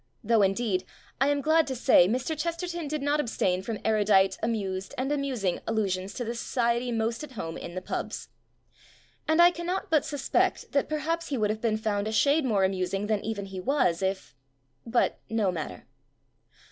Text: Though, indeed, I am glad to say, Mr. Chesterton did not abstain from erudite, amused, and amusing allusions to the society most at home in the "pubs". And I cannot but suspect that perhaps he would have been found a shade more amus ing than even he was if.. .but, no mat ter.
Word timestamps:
Though, 0.23 0.41
indeed, 0.41 0.83
I 1.19 1.27
am 1.27 1.41
glad 1.41 1.67
to 1.67 1.75
say, 1.75 2.07
Mr. 2.07 2.35
Chesterton 2.35 2.87
did 2.87 3.03
not 3.03 3.19
abstain 3.19 3.61
from 3.61 3.77
erudite, 3.85 4.35
amused, 4.41 4.93
and 4.97 5.11
amusing 5.11 5.59
allusions 5.67 6.15
to 6.15 6.25
the 6.25 6.33
society 6.33 6.91
most 6.91 7.23
at 7.23 7.33
home 7.33 7.55
in 7.55 7.75
the 7.75 7.83
"pubs". 7.83 8.29
And 9.27 9.39
I 9.39 9.51
cannot 9.51 9.91
but 9.91 10.03
suspect 10.03 10.71
that 10.71 10.89
perhaps 10.89 11.27
he 11.27 11.37
would 11.37 11.51
have 11.51 11.61
been 11.61 11.77
found 11.77 12.07
a 12.07 12.11
shade 12.11 12.45
more 12.45 12.63
amus 12.65 12.95
ing 12.95 13.05
than 13.05 13.21
even 13.23 13.45
he 13.45 13.59
was 13.59 14.01
if.. 14.01 14.35
.but, 14.87 15.19
no 15.29 15.51
mat 15.51 15.69
ter. 15.69 15.83